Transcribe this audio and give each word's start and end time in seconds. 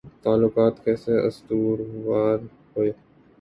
تعلقات 0.23 0.75
کیسے 0.85 1.13
استوار 1.27 1.79
ہوئے 2.75 2.91